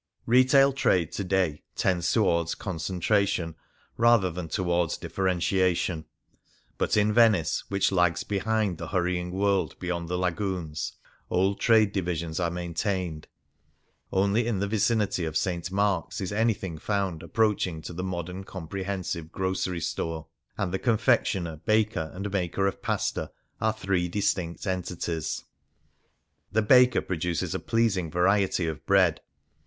[0.25, 3.55] Retail trade to day tends towards concentra tion
[3.97, 6.05] rather than towards differentiation;
[6.79, 10.93] but in Venice, which lags behind the hurrying world beyond the lagoons,
[11.29, 13.27] old trade divisions are maintained.
[14.11, 15.71] Only in the vicinity of St.
[15.71, 20.25] Mark's is anything found approaching to the modem comprehensive grocery store;
[20.57, 23.29] and the con fectioner, baker, and maker of pasta
[23.59, 25.43] are three distinct entities.
[26.51, 29.21] The baker produces a pleasing varietv of bread.